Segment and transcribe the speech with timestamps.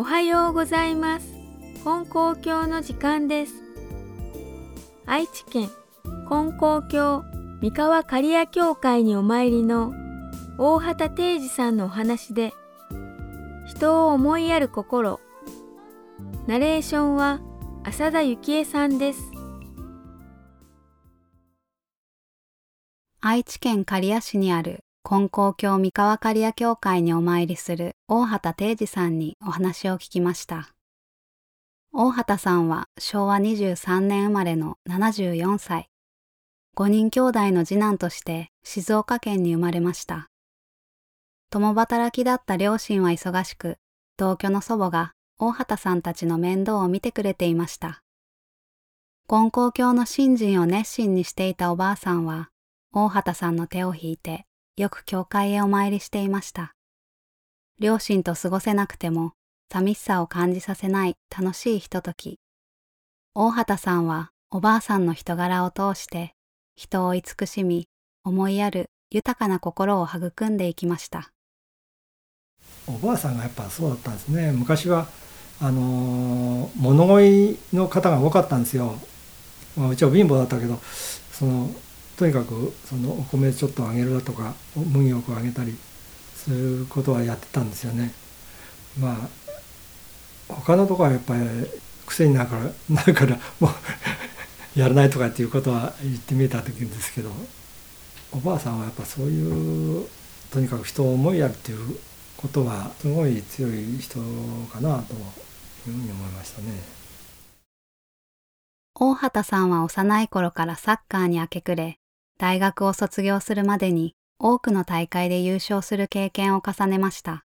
[0.00, 1.26] おはようございます。
[1.84, 3.52] 金光教の時間です。
[5.04, 5.68] 愛知県
[6.26, 7.22] 金光教
[7.60, 9.92] 三河刈谷教会にお参りの
[10.56, 12.54] 大畑定治さんのお話で
[13.66, 15.20] 人を思いやる心。
[16.46, 17.42] ナレーションは
[17.84, 19.20] 浅田幸恵さんです。
[23.20, 30.74] 愛知県刈谷市にある金光教三河刈谷教会にお参りする大畑定治さんにお話を聞きました。
[31.92, 35.88] 大畑さんは昭和23年生まれの74歳。
[36.76, 40.28] 5人兄弟の次男として静岡県に生まれました。
[41.50, 43.78] 共働きだった両親は忙しく、
[44.16, 48.02] 同居の祖母が大畑さんたちの面倒を見てくれていました。
[49.26, 52.50] 金光教の信心を熱心にしていたおばあさんは、
[52.92, 54.46] 大畑さんの手を引いて
[54.80, 56.72] よく教会へお参りしていました。
[57.80, 59.32] 両親と過ごせなくても
[59.70, 62.38] 寂しさを感じさせない楽しいひととき。
[63.34, 66.32] 大畑さんはおばあさんの人柄を通して
[66.76, 67.88] 人を慈しみ
[68.24, 71.30] 思いやる豊かな心を育んでいきました。
[72.86, 74.50] おばあさんがやっぱそうだったんですね。
[74.52, 75.08] 昔は
[75.60, 78.94] あの物乞いの方が多かったんですよ。
[79.76, 80.80] まあ、うちは貧乏だったけど
[81.32, 81.70] その
[82.20, 85.74] とにかくそのお米ちょっとあげるだとか麦をあげたり
[86.36, 88.12] そういうことはやってたんですよね。
[89.00, 89.28] まあ
[90.52, 91.40] 他のとこはやっぱり
[92.04, 93.68] 癖になるから なるからも
[94.76, 97.32] うやらないとかっていうことは言ってみた時ですけど
[98.32, 100.06] おばあさんはやっぱそういう
[100.50, 101.96] とにかく人を思いやるっていう
[102.36, 104.20] ことはすごい強い人
[104.70, 105.20] かなという
[105.86, 106.82] ふうに思いましたね。
[108.94, 111.99] 大畑さんは幼い頃からサッカーに明け暮れ
[112.40, 117.44] 大学を卒業するまでに多くの大会で優勝する経験を重ねました。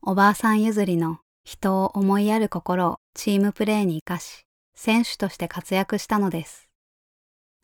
[0.00, 4.44] おばあさん譲りの人を思いやる心をチームプレーに生かし、
[4.76, 6.68] 選手として活躍したのです。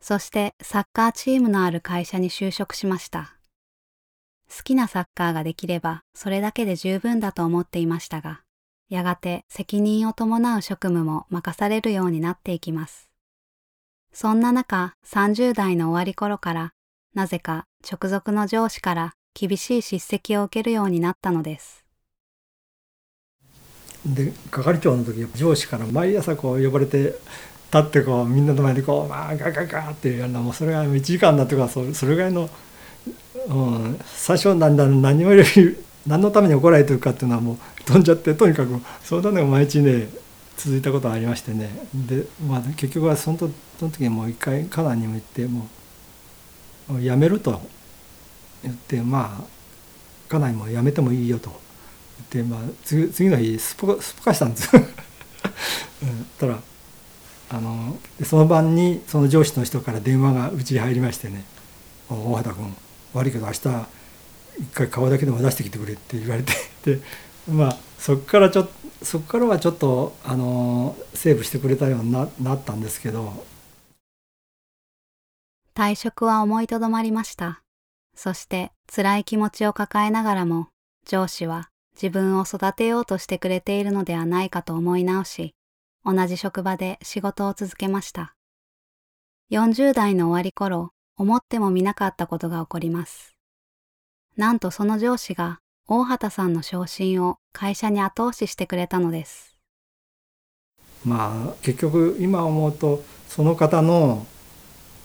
[0.00, 3.36] そしてサッカーチームのある会社に就職しました。
[4.48, 8.40] 好きなサッカーができればそれだけで十分だと思っていましたが、
[8.88, 13.11] やがて責任を伴う職務も任されるようになっていきます。
[14.14, 16.72] そんな中、30代の終わり頃から、
[17.14, 21.84] なぜか直属の上司から厳しい叱責を受けるようになったのです。
[24.04, 27.14] で係長の時上司から毎朝こう呼ばれて
[27.72, 32.50] 立ってこうみんなの前でこうまあガガガってやるのもそれが1時間だとかそれぐらいの、
[33.48, 35.44] うん、最初なんだ何より
[36.06, 40.08] 何のために怒られてるかっていうのはもう飛んじゃってとにかくそうだね毎日ね
[40.56, 41.70] 続いたことがありましてね。
[41.94, 45.68] で、まあ、結局はそのその時にもう一回カナンにも行っても
[46.90, 47.60] う辞めると
[48.62, 49.44] 言ってまあ
[50.28, 51.50] 家内も辞めてもいいよと
[52.32, 54.74] 言って、まあ、次次の日すっぽすっぽかしたんです。
[54.74, 54.82] よ。
[56.02, 56.58] うん、たら
[57.50, 61.44] あのその晩にその上司の人から電話がうちに入りましてね
[62.08, 62.76] 「大畑君
[63.14, 66.52] 悪いけど明日一回顔だけでも出してきてくれ」って言われて。
[66.84, 67.00] で
[67.48, 73.44] まあそこからちょっとそこからはちょっとあのセーブしてくれたようにななったんですけど。
[75.74, 77.62] 退職は思いとどまりました。
[78.14, 80.68] そして辛い気持ちを抱えながらも
[81.06, 85.54] 上司は自分を育てようとしてくれているのではないかと思い直し
[86.04, 88.34] 同じ職場で仕事を続けました。
[89.50, 93.34] 40代の終わり頃思ってもみなかったことが起こります。
[94.36, 99.56] なんとその上司が大畑さんの昇進を会社に後押ししてくれたのです。
[101.04, 104.24] まあ結局今思うとその方の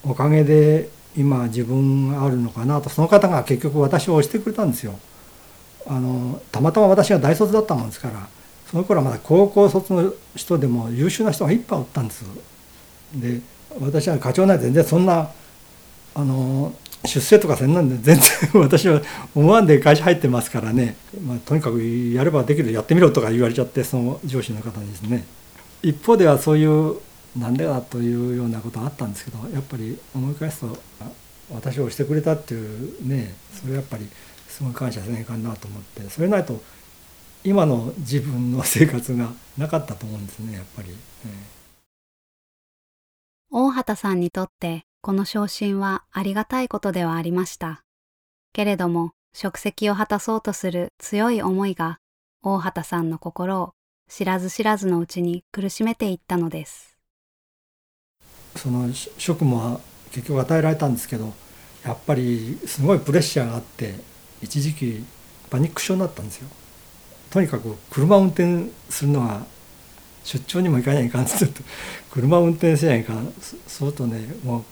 [0.03, 4.99] おかげで今自分があるのかなとその方が結局私を押してくれたんですよ。
[5.87, 8.27] あのたまたま私が大卒だったもんですから
[8.69, 12.25] その頃はまだ高校卒の人でも優秀な人がいっぱいおったんです。
[13.15, 13.41] で
[13.79, 15.31] 私は課長なんて全然そんな
[16.13, 16.73] あの
[17.05, 18.19] 出世とかせんなんで全
[18.51, 19.01] 然 私は
[19.35, 20.95] 思わんで会社入ってますからね、
[21.25, 25.25] まあ、とにかくやればできるやってみろとか言われちゃってその上司の方にですね。
[25.83, 26.95] 一方ではそういう
[27.37, 30.77] なんでだというようなことがあったんですけどやっぱり思い返すと
[31.53, 34.07] 私をしてくれたっていうねそれやっぱり
[34.47, 36.61] すごい感謝せないかなと思ってそれないと
[37.43, 40.89] 今の自分の生活がなかったと思うんですねやっぱり、
[43.49, 47.83] 大畑さんにとってこの昇進はありがたいことではありました。
[48.53, 51.99] けれども、職責を果たそうとする強い思いが、
[52.41, 53.73] 大畑さんの心を
[54.09, 56.97] 知らず知らずのうちに苦しめていったのです。
[58.55, 59.79] その職務は
[60.11, 61.33] 結局与えられたんですけど、
[61.83, 63.95] やっぱりすごいプレッシャーがあって、
[64.41, 65.05] 一時期
[65.49, 66.49] パニック症になったんですよ。
[67.29, 69.45] とにかく車を運転するのが
[70.23, 71.61] 出張にも行かないかんって言うと
[72.11, 73.33] 車運転せないかん
[73.67, 74.63] そうとねもう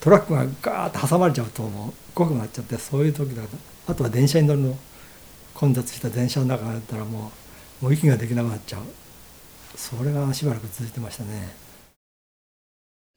[0.00, 3.48] トラックがガーッと挟まれちゃうともう怖くなっちゃってそういう時だと
[3.88, 4.78] あとは電車に乗るの
[5.54, 7.32] 混雑した電車の中だったらも
[7.80, 8.82] うもう息ができなくなっちゃう。
[9.76, 11.48] それがしばらく続いてましたね。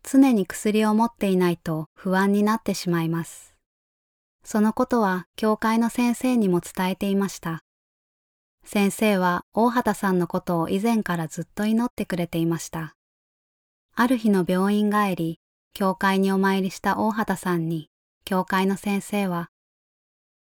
[0.04, 3.56] 常に薬を持っていないと不安になってしまいます。
[4.44, 7.63] そのことは教会の先生にも伝えていました。
[8.63, 12.95] 先生は大畑さんのことを以前からずっと祈ってくれていました。
[13.95, 15.40] ある日の病院帰り
[15.73, 17.89] 教会にお参りした大畑さんに
[18.25, 19.50] 教会の先生は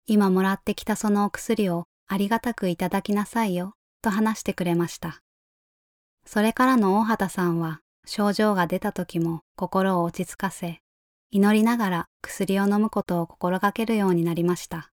[0.06, 5.20] 今もらってきたそのお薬をありがたくいただきなさいよ、と話してくれました。
[6.26, 10.80] それからの大畑さんは、症状が出た時も心を落ち着かせ、
[11.30, 14.90] 祈りながら薬を飲むことを心がけるようになりました。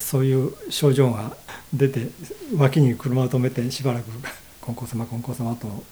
[0.00, 1.36] そういう症状が
[1.72, 2.08] 出て、
[2.56, 4.10] 脇に車を止めてしばらく、
[4.60, 5.84] 金光様、金光様と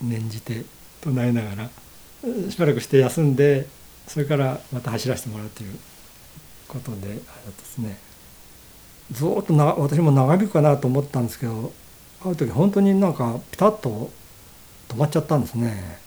[0.00, 0.64] 念じて
[1.00, 1.70] 唱えながら、
[2.50, 3.66] しばらくして休んで、
[4.08, 5.78] それからまた走らせてもらうという
[6.66, 7.20] ことであれで
[7.64, 7.98] すね
[9.10, 11.72] ずっとな私も長引くかなと思ったんですけど
[12.24, 14.10] ある時本当になんかピタッと
[14.88, 15.98] 止まっちゃったんですね。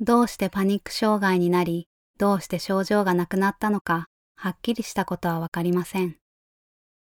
[0.00, 1.88] どうしてパニック障害になり
[2.18, 4.06] どうして症状がなくなったのか
[4.36, 6.16] はっきりしたことはわかりません。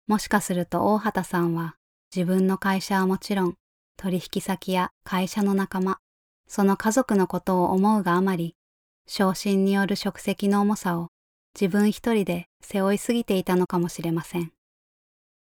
[0.07, 1.75] もしかすると大畑さんは
[2.15, 3.55] 自分の会社はもちろん
[3.97, 5.97] 取引先や会社の仲間
[6.47, 8.55] その家族のことを思うがあまり
[9.07, 11.09] 昇進による職責の重さを
[11.59, 14.51] 自分一人で背負いすぎていたのかもしれません。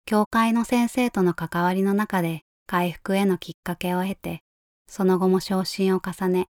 [0.06, 4.42] 教会の先生との関わりの中で回復へのきっかけを得て、
[4.88, 6.48] その後も昇進を重ね、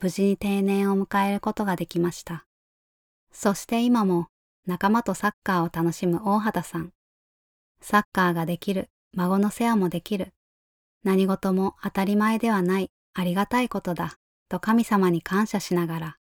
[0.00, 2.44] 無事に定年を迎えることができました。
[3.32, 4.28] そして今も
[4.66, 6.92] 仲間とサッカーを楽しむ大畑さん。
[7.80, 10.32] サッカーができる、孫の世話もできる。
[11.02, 14.16] 何事も当たり前ではないありがたいことだ
[14.48, 16.16] と神様に感謝しながら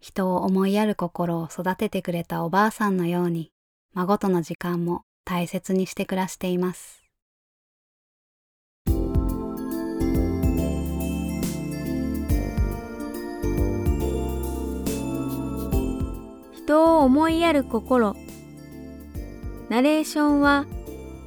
[0.00, 3.50] 人を思いやる心を育ててくれたおばあさんのように、
[3.94, 7.02] 孫との時間も大切にして暮らしています。
[16.54, 18.16] 人を思いやる心
[19.68, 20.66] ナレーションは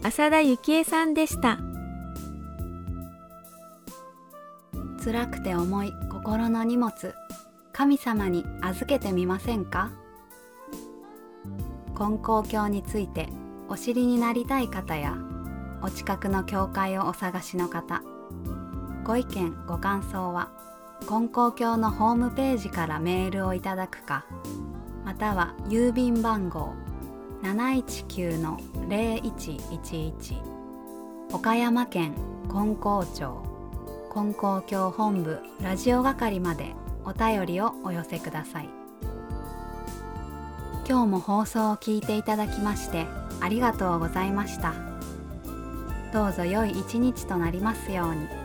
[0.03, 1.59] 浅田幸恵さんでした
[4.99, 7.15] 辛くて重い心の荷物。
[7.71, 9.91] 神様に預けてみませんか？
[11.95, 13.29] 金光教について
[13.69, 15.15] お知りになりたい方や
[15.81, 18.03] お近くの教会をお探しの方。
[19.05, 20.49] ご意見ご感想は
[21.07, 24.25] 金光教のホームページからメールをいただくか
[25.05, 26.73] または郵便番号
[27.43, 30.41] 719-0111
[31.31, 32.13] 岡山県
[32.49, 33.41] 金光町。
[34.11, 36.73] 金光教本部ラジオ係まで
[37.05, 38.69] お便りをお寄せください
[40.87, 43.05] 今日も放送を聞いていただきまして
[43.39, 44.73] ありがとうございました
[46.11, 48.38] どうぞ良い一日となりますように。